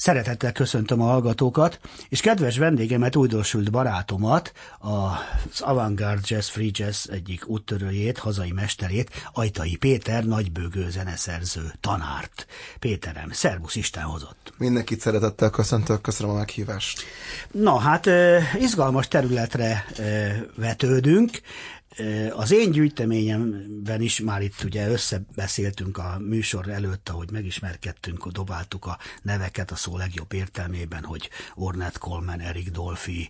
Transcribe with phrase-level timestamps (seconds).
[0.00, 7.48] Szeretettel köszöntöm a hallgatókat, és kedves vendégemet, újdonsült barátomat, az Avantgarde Jazz Free Jazz egyik
[7.48, 12.46] úttörőjét, hazai mesterét, Ajtai Péter, nagybőgő zeneszerző, tanárt.
[12.78, 14.52] Péterem, szervusz, Isten hozott.
[14.58, 17.02] Mindenkit szeretettel köszöntök, köszönöm a meghívást.
[17.50, 18.08] Na hát,
[18.58, 19.84] izgalmas területre
[20.56, 21.40] vetődünk.
[22.30, 28.98] Az én gyűjteményemben is már itt ugye összebeszéltünk a műsor előtt, ahogy megismerkedtünk, dobáltuk a
[29.22, 33.28] neveket a szó legjobb értelmében, hogy Ornette Coleman, Eric Dolphy,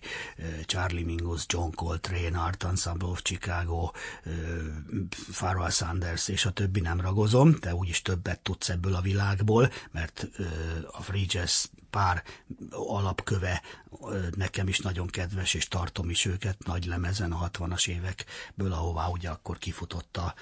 [0.65, 3.91] Charlie Mingus, John Coltrane, Art Ensemble of Chicago,
[5.31, 10.27] Pharoah Sanders és a többi nem ragozom, te úgyis többet tudsz ebből a világból, mert
[10.91, 12.23] a free jazz pár
[12.71, 13.61] alapköve
[14.35, 19.29] nekem is nagyon kedves, és tartom is őket nagy lemezen a 60-as évekből, ahová ugye
[19.29, 20.33] akkor kifutott a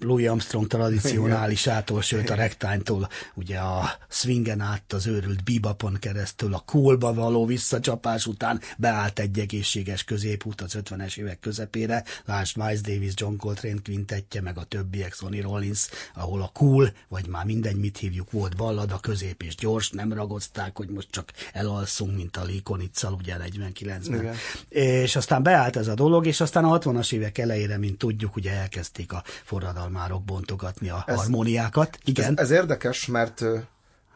[0.00, 6.62] Louis Armstrong tradicionálisától, sőt a rektánytól, ugye a swingen át az őrült bebopon keresztül, a
[6.66, 13.12] coolba való visszacsapás után beállt egy egészséges középút az 50-es évek közepére, lásd Miles Davis,
[13.14, 17.98] John Coltrane quintettje, meg a többiek, Sonny Rollins, ahol a cool, vagy már mindegy, mit
[17.98, 22.44] hívjuk, volt ballad, a közép és gyors, nem ragozták, hogy most csak elalszunk, mint a
[22.44, 24.20] Lee Konitzel, ugye 49-ben.
[24.20, 24.34] Igen.
[24.68, 28.52] És aztán beállt ez a dolog, és aztán a 60-as évek elejére, mint tudjuk, ugye
[28.52, 31.98] elkezdték a forradalmat már bontogatni a ez, harmóniákat.
[32.04, 32.32] Igen.
[32.32, 33.44] Ez, ez érdekes, mert,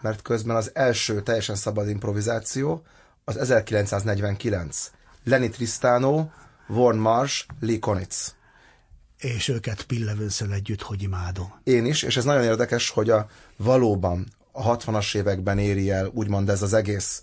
[0.00, 2.82] mert közben az első teljesen szabad improvizáció
[3.24, 4.90] az 1949.
[5.24, 6.26] Lenny Tristano,
[6.68, 8.34] Warren Marsh, Lee Konitz.
[9.18, 11.60] És őket Pillevőnszel együtt, hogy imádom.
[11.64, 16.48] Én is, és ez nagyon érdekes, hogy a valóban a 60-as években éri el, úgymond
[16.48, 17.22] ez az egész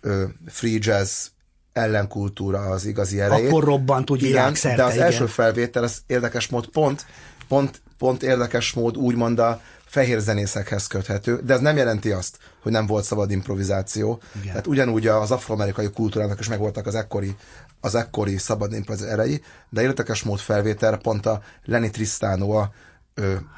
[0.00, 1.26] ö, free jazz
[1.72, 3.48] ellenkultúra az igazi erejét.
[3.48, 5.04] Akkor robbant úgy igen, de az igen.
[5.04, 7.06] első felvétel, az érdekes mód pont,
[7.48, 12.72] pont pont érdekes mód úgymond a fehér zenészekhez köthető, de ez nem jelenti azt, hogy
[12.72, 14.20] nem volt szabad improvizáció.
[14.34, 14.46] Igen.
[14.46, 17.36] Tehát ugyanúgy az afroamerikai kultúrának is megvoltak az ekkori,
[17.80, 22.72] az ekkori szabad improvizáció erei, de érdekes mód felvétel pont a Lenny Tristano a,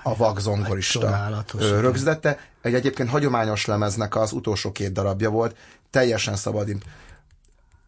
[0.02, 1.28] a vak zongorista
[1.58, 2.38] rögzítette.
[2.62, 5.56] Egy egyébként hagyományos lemeznek az utolsó két darabja volt,
[5.90, 6.84] teljesen szabad imp-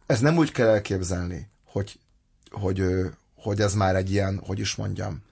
[0.07, 1.99] Ez nem úgy kell elképzelni, hogy,
[2.51, 2.85] hogy,
[3.35, 5.23] hogy ez már egy ilyen, hogy is mondjam,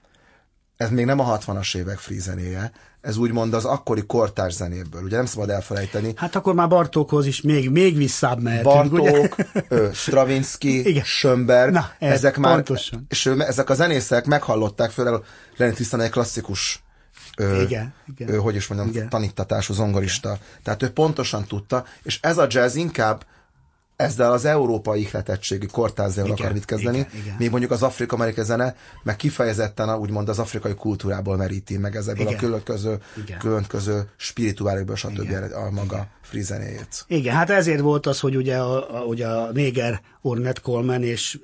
[0.81, 2.71] ez még nem a 60-as évek free zenéje,
[3.01, 6.13] ez úgymond az akkori kortárs zenéből, ugye nem szabad elfelejteni.
[6.15, 9.35] Hát akkor már Bartókhoz is még, még visszább mehetünk, Bartók,
[9.69, 9.93] ugye?
[9.93, 11.03] Stravinsky, Igen.
[11.03, 13.05] Schönberg, Na, ez ezek már, pontosan.
[13.09, 15.13] és ezek a zenészek meghallották főleg
[15.57, 16.83] Lenny Tristan egy klasszikus
[17.37, 18.29] Ö, igen, igen.
[18.33, 19.09] Ö, hogy is mondjam, igen.
[19.09, 20.29] tanítatású zongorista.
[20.29, 20.41] Igen.
[20.63, 23.25] Tehát ő pontosan tudta, és ez a jazz inkább
[24.01, 27.35] ezzel az európai ihletettségi kortázzel akar mit kezdeni, igen, igen.
[27.39, 32.25] még mondjuk az afrika-amerikai zene, meg kifejezetten a, úgymond az afrikai kultúrából meríti meg ezekből
[32.25, 32.37] igen.
[32.37, 32.97] a különböző,
[33.39, 35.21] különböző spirituálikból, stb.
[35.21, 35.43] Igen.
[35.43, 36.07] a maga igen.
[36.21, 37.05] free zenéjét.
[37.07, 41.39] Igen, hát ezért volt az, hogy ugye a, a, ugye a néger Ornette Coleman és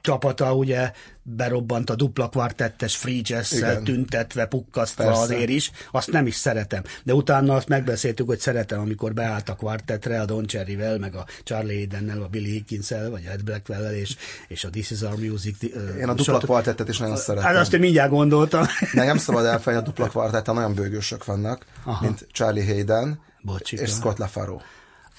[0.00, 0.92] csapata ugye
[1.22, 5.20] berobbant a dupla kvartettes free jazz tüntetve, pukkasztva Persze.
[5.20, 6.82] azért is, azt nem is szeretem.
[7.02, 11.26] De utána azt megbeszéltük, hogy szeretem, amikor beállt a kvartettre, a Don Cherryvel, meg a
[11.44, 14.16] Charlie Haydennel, a Billy higgins vagy a Ed blackwell és,
[14.48, 15.62] és a This Is Our Music.
[16.00, 17.48] Én a dupla kvartettet is nagyon szeretem.
[17.48, 18.66] Hát azt én mindjárt gondoltam.
[18.92, 22.04] Nem szabad elfelejteni, a dupla kvartettel nagyon bőgősök vannak, Aha.
[22.04, 23.82] mint Charlie Hayden Bocsika.
[23.82, 24.60] és Scott LaFaro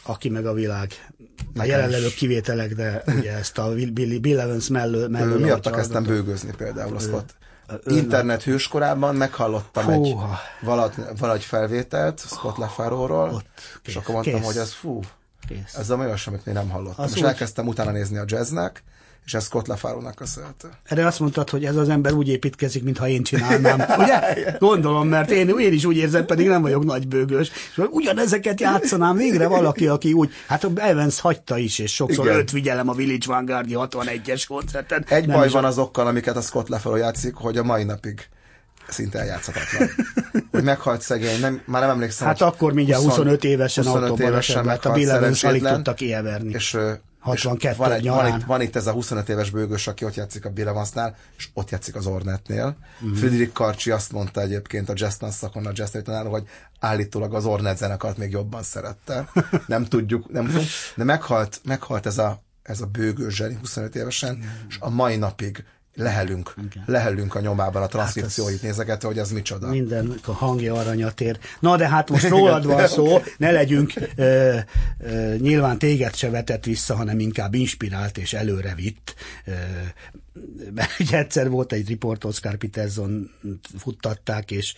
[0.03, 0.94] aki meg a világ
[1.56, 6.51] a jelenlevő kivételek, de ugye ezt a Bill, Bill Evans mellő, mellő Miatt kezdtem bőgözni
[6.57, 7.35] például azt ott.
[7.85, 10.31] Internet hőskorában meghallottam Húha.
[10.31, 13.44] egy valagy, valagy felvételt Scott LaFaro-ról,
[13.84, 14.45] és akkor mondtam, kész.
[14.45, 15.00] hogy ez fú,
[15.47, 15.75] Kész.
[15.75, 17.06] ez a olyan amit még nem hallottam.
[17.06, 17.25] Az és úgy...
[17.25, 18.84] elkezdtem utána nézni a jazznek,
[19.26, 20.70] és ez Scott LaFaro-nak köszönhető.
[20.84, 23.84] Erre azt mondtad, hogy ez az ember úgy építkezik, mintha én csinálnám.
[23.98, 24.20] Ugye?
[24.59, 27.52] Gondolom, mert én, én is úgy érzem, pedig nem vagyok nagybőgős.
[27.72, 32.38] És ugyanezeket játszanám végre valaki, aki úgy, hát Evans hagyta is, és sokszor Igen.
[32.38, 35.06] őt vigyelem a Village Vanguardi 61-es koncerten.
[35.08, 35.68] Egy nem baj van a...
[35.68, 38.30] azokkal, amiket a Scott LaFaro játszik, hogy a mai napig
[38.88, 39.90] szinte eljátszhatatlan.
[40.52, 42.28] hogy meghalt szegény, nem, már nem emlékszem.
[42.28, 46.53] Hát akkor mindjárt 25 évesen 25 évesen mert a Bill Evans alig tudta kieverni.
[46.53, 46.78] És
[47.22, 50.46] 62 van, egy, van, itt, van itt ez a 25 éves bőgős, aki ott játszik
[50.46, 52.78] a Bill Evansnál, és ott játszik az Ornetnél.
[53.06, 53.14] Mm.
[53.14, 56.47] Friedrich Karcsi azt mondta egyébként a jazz szakon, a jazz tanáró, hogy
[56.79, 59.29] állítólag az Ornet zenekart még jobban szerette.
[59.68, 64.35] Nem tudjuk, nem tudjuk, de meghalt, meghalt ez a, ez a bőgős zseni 25 évesen,
[64.35, 64.67] mm.
[64.70, 65.66] és a mai napig
[65.96, 66.84] lehelünk, Igen.
[66.85, 69.67] lehelünk a nyomában a transzkripcióit hát nézegetve, hogy ez micsoda.
[69.70, 71.40] Minden a hangja aranyat ér.
[71.59, 74.58] Na de hát most rólad van szó, ne legyünk, ö,
[74.99, 79.16] ö, nyilván téged se vetett vissza, hanem inkább inspirált és előre vitt.
[79.46, 79.52] Ö,
[80.73, 83.32] mert ugye egyszer volt egy riport, Oscar Peterson
[83.78, 84.73] futtatták, és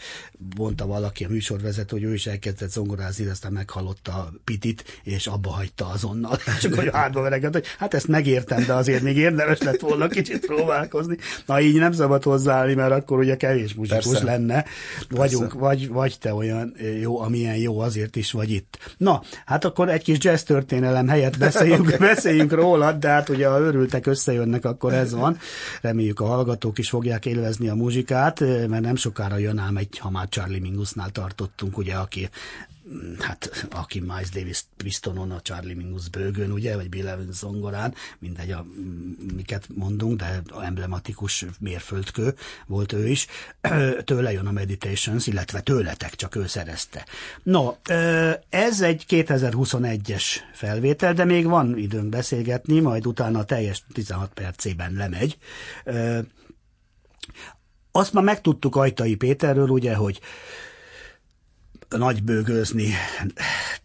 [0.57, 5.87] mondta valaki, a műsorvezető, hogy ő is elkezdett zongorázni, aztán meghallotta pitit, és abba hagyta
[5.87, 6.37] azonnal.
[6.61, 10.45] Csak hogy hátba vereget, hogy hát ezt megértem, de azért még érdemes lett volna kicsit
[10.45, 11.02] próbálkozni.
[11.45, 14.23] Na így nem szabad hozzáállni, mert akkor ugye kevés muzsikus Persze.
[14.23, 14.65] lenne.
[15.09, 18.77] Vagyunk, vagy, vagy te olyan jó, amilyen jó, azért is vagy itt.
[18.97, 23.59] Na, hát akkor egy kis jazz történelem helyett beszéljünk, beszéljünk róla, de hát ugye ha
[23.59, 25.37] örültek összejönnek, akkor ez van.
[25.81, 30.09] Reméljük a hallgatók is fogják élvezni a muzsikát, mert nem sokára jön ám egy, ha
[30.09, 32.29] már Charlie Mingusnál tartottunk, ugye, aki
[33.19, 38.51] hát aki Miles Davis Pristonon, a Charlie Mingus bőgön, ugye, vagy Bill Evans zongorán, mindegy,
[38.51, 38.65] a,
[39.35, 42.33] miket mondunk, de emblematikus mérföldkő
[42.67, 43.27] volt ő is.
[44.03, 47.05] Tőle jön a Meditations, illetve tőletek, csak ő szerezte.
[47.43, 47.75] No,
[48.49, 50.23] ez egy 2021-es
[50.53, 55.37] felvétel, de még van időnk beszélgetni, majd utána a teljes 16 percében lemegy.
[57.91, 60.19] Azt már megtudtuk Ajtai Péterről, ugye, hogy
[61.97, 62.93] nagybőgőzni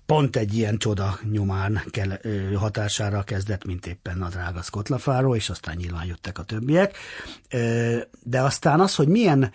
[0.06, 2.18] pont egy ilyen csoda nyomán kell,
[2.54, 6.96] hatására kezdett, mint éppen a drága Szkotlafáról, és aztán nyilván jöttek a többiek.
[8.22, 9.52] De aztán az, hogy milyen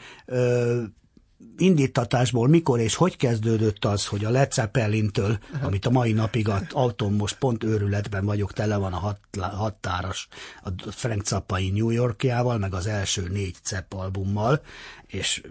[1.57, 6.61] indítatásból mikor és hogy kezdődött az, hogy a Led Zeppelin-től, amit a mai napig a
[6.71, 10.27] autóm most pont őrületben vagyok, tele van a hat, hattáros
[10.63, 14.61] a Frank Zappai New Yorkjával, meg az első négy Zepp albummal,
[15.07, 15.41] és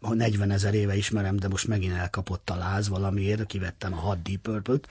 [0.00, 4.40] 40 ezer éve ismerem, de most megint elkapott a láz valamiért, kivettem a hat Deep
[4.40, 4.88] purple -t.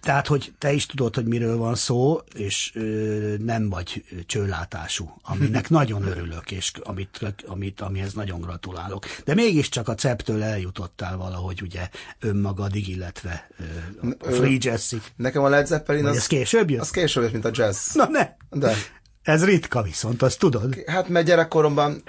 [0.00, 5.68] Tehát, hogy te is tudod, hogy miről van szó, és ö, nem vagy csőlátású, aminek
[5.78, 9.06] nagyon örülök, és amit, amit, amihez nagyon gratulálok.
[9.24, 11.88] De mégiscsak a ceptől eljutottál valahogy ugye
[12.20, 15.02] önmagadig, illetve ö, a free jazzig.
[15.16, 16.16] Nekem a Led Zeppelin az...
[16.16, 16.80] ez később jött?
[16.80, 17.94] Az később jött, mint a jazz.
[17.94, 18.28] Na ne!
[18.50, 18.74] De.
[19.22, 20.82] Ez ritka viszont, azt tudod?
[20.86, 22.02] Hát mert gyerekkoromban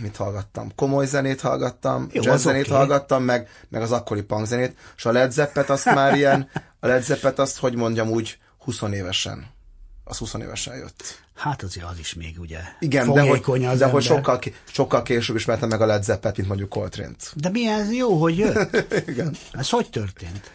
[0.00, 0.74] mit hallgattam?
[0.74, 2.76] Komoly zenét hallgattam, Jó, jazz zenét okay.
[2.76, 6.48] hallgattam, meg, meg az akkori punk zenét, és a Led Zeppet azt már ilyen,
[6.80, 9.46] a Led Zeppet azt, hogy mondjam úgy, 20 évesen.
[10.04, 11.20] Az 20 évesen jött.
[11.34, 15.68] Hát azért az is még ugye Igen, de hogy, de hogy sokkal, sokkal később ismertem
[15.68, 17.32] meg a Led Zeppet, mint mondjuk Coltrane-t.
[17.34, 18.84] De milyen jó, hogy jött?
[19.08, 19.36] Igen.
[19.52, 20.50] Ez hogy történt?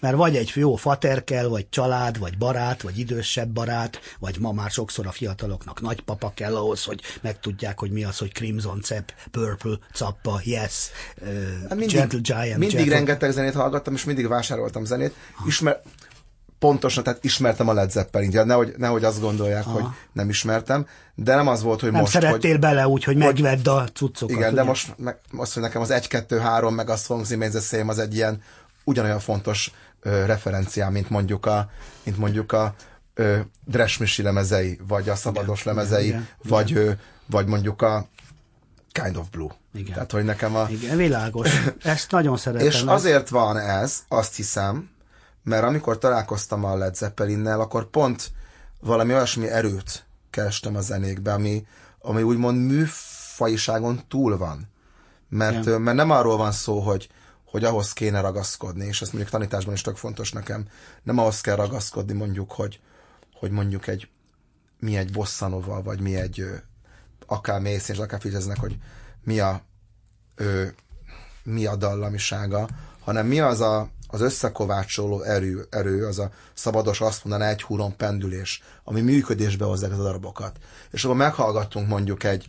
[0.00, 4.52] Mert vagy egy jó fater kell, vagy család, vagy barát, vagy idősebb barát, vagy ma
[4.52, 9.12] már sokszor a fiataloknak nagypapa kell ahhoz, hogy megtudják, hogy mi az, hogy Crimson Cep,
[9.30, 10.90] Purple, Zappa, Yes,
[11.20, 11.28] uh,
[11.68, 12.58] mindig, Gentle Giant.
[12.58, 12.94] Mindig Gentle...
[12.94, 15.14] rengeteg zenét hallgattam, és mindig vásároltam zenét.
[15.46, 15.80] Ismer,
[16.58, 19.72] pontosan, tehát ismertem a Led Zeppelin-t, nehogy, nehogy azt gondolják, Aha.
[19.72, 22.12] hogy nem ismertem, de nem az volt, hogy nem most...
[22.12, 24.36] szerettél hogy, bele úgy, hogy, hogy megvedd a cuccokat.
[24.36, 24.62] Igen, ugye?
[24.62, 27.98] de most meg, azt, hogy nekem az 1-2-3, meg a Songs in the Same az
[27.98, 28.42] egy ilyen
[28.84, 31.70] ugyanolyan fontos ö, referenciám, mint mondjuk a,
[32.02, 32.74] mint mondjuk a
[33.14, 36.82] ö, Dresmisi lemezei, vagy a Szabados igen, lemezei, igen, vagy, igen.
[36.82, 36.92] Ö,
[37.26, 38.08] vagy mondjuk a
[38.92, 39.50] Kind of Blue.
[39.74, 39.92] Igen.
[39.92, 40.66] Tehát, hogy nekem a...
[40.68, 41.48] Igen, világos.
[41.82, 42.66] Ezt nagyon szeretem.
[42.66, 44.90] És azért van ez, azt hiszem,
[45.42, 48.30] mert amikor találkoztam a Led Zeppelinnel, akkor pont
[48.80, 51.66] valami olyasmi erőt kerestem a zenékbe, ami,
[51.98, 54.68] ami úgymond műfajiságon túl van.
[55.28, 57.08] Mert, mert nem arról van szó, hogy,
[57.50, 60.68] hogy ahhoz kéne ragaszkodni, és ezt mondjuk tanításban is tök fontos nekem,
[61.02, 62.80] nem ahhoz kell ragaszkodni mondjuk, hogy,
[63.34, 64.08] hogy mondjuk egy
[64.78, 66.44] mi egy bosszanova, vagy mi egy
[67.26, 68.76] akár mész, és akár figyelznek, hogy
[69.24, 69.62] mi a
[70.34, 70.66] ö,
[71.42, 72.68] mi a dallamisága,
[73.00, 77.96] hanem mi az a, az összekovácsoló erő, erő, az a szabados azt mondaná egy húron
[77.96, 80.58] pendülés, ami működésbe hozza a darabokat.
[80.90, 82.46] És akkor meghallgattunk mondjuk egy,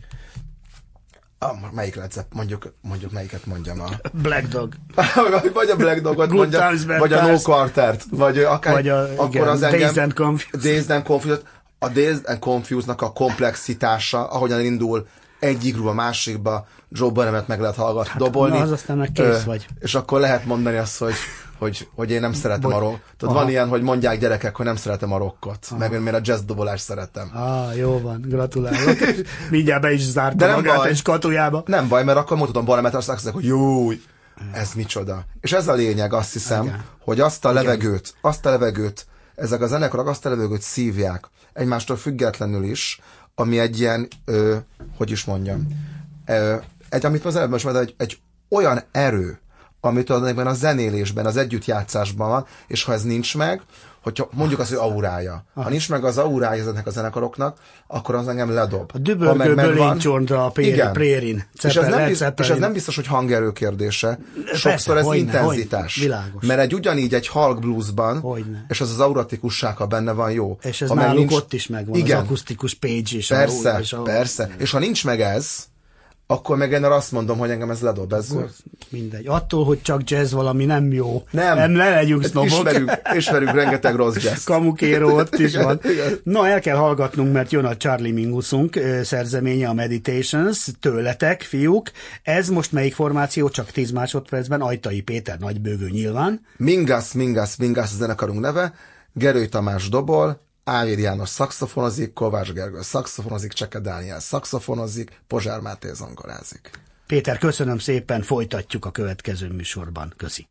[1.42, 3.88] Ah, melyik Led mondjuk, mondjuk melyiket mondjam a...
[4.12, 4.74] Black Dog.
[5.54, 9.48] vagy a Black Dogot mondja, vagy a No Quartert, vagy akár, vagy a, akkor igen,
[9.48, 9.80] az engem...
[9.80, 10.60] Dazed and Confused.
[10.60, 11.42] Dazed and Confused.
[11.78, 15.06] A Dazed and Confused-nak a komplexitása, ahogyan indul
[15.38, 18.56] egyikről a másikba, Joe Bonnemet meg lehet hallgatni, hát, dobolni.
[18.56, 19.66] Na, az aztán meg kész ö, vagy.
[19.80, 21.14] És akkor lehet mondani azt, hogy
[21.60, 22.72] hogy, hogy én nem szeretem Bogy.
[22.72, 23.00] a rock.
[23.16, 25.78] Tudod, van ilyen, hogy mondják gyerekek, hogy nem szeretem a rockot, Aha.
[25.78, 27.30] meg én a jazz dobolást szeretem.
[27.34, 28.96] Ah, jó van, gratulálok.
[29.50, 31.62] Mindjárt be is zárta De nem magát baj, katujába.
[31.66, 33.90] Nem baj, mert akkor mondhatom Bonnemet, azt mondják, hogy jó,
[34.52, 35.24] ez micsoda.
[35.40, 36.84] És ez a lényeg, azt hiszem, Igen.
[37.04, 38.18] hogy azt a levegőt, Igen.
[38.20, 43.00] azt a levegőt, ezek a zenekarok azt a levegőt szívják, egymástól függetlenül is,
[43.34, 44.56] ami egy ilyen, ö,
[44.96, 45.66] hogy is mondjam,
[46.26, 46.56] ö,
[46.88, 49.40] egy, amit az előbb most mondta, egy, egy olyan erő,
[49.80, 53.62] ami tulajdonképpen a zenélésben, az együttjátszásban van, és ha ez nincs meg,
[54.02, 55.44] hogyha mondjuk azt, hogy aurája.
[55.54, 58.90] Ha nincs meg az aurája ezeknek a zenekaroknak, akkor az engem ledob.
[58.94, 61.46] A dübörgő bölénycsontra a pér, prérin.
[61.62, 64.18] és, ez nem biztos, és ez nem biztos, hogy hangerő kérdése.
[64.46, 65.98] Sokszor Persze, ez hogyne, intenzitás.
[65.98, 66.46] Hogyne, világos.
[66.46, 68.64] Mert egy ugyanígy egy halk bluesban, hogyne.
[68.68, 70.58] és az az auratikusság, ha benne van jó.
[70.62, 73.26] És ez ha náluk nincs, ott is megvan, igen, az akusztikus page is.
[73.26, 74.50] Persze, a, és a, persze.
[74.58, 75.68] És ha nincs meg ez,
[76.30, 78.12] akkor meg én azt mondom, hogy engem ez ledob.
[78.12, 78.34] Ez...
[78.88, 79.26] mindegy.
[79.26, 81.22] Attól, hogy csak jazz valami nem jó.
[81.30, 81.56] Nem.
[81.56, 82.50] Nem, ne legyünk hát sznobok.
[82.50, 84.44] Ismerünk, ismerünk rengeteg rossz jazz.
[84.44, 85.80] Kamukéró ott is van.
[86.22, 91.90] Na, el kell hallgatnunk, mert jön a Charlie Mingusunk szerzeménye, a Meditations, tőletek, fiúk.
[92.22, 93.48] Ez most melyik formáció?
[93.48, 94.60] Csak 10 másodpercben.
[94.60, 96.40] Ajtai Péter nagybőgő nyilván.
[96.56, 98.74] Mingas, Mingas, Mingas a zenekarunk neve.
[99.12, 106.70] Gerő Tamás dobol, Ávér János szakszofonozik, Kovács Gergő szakszofonozik, Cseke Dániel szakszofonozik, Pozsár Máté zongorázik.
[107.06, 110.14] Péter, köszönöm szépen, folytatjuk a következő műsorban.
[110.16, 110.46] Köszi.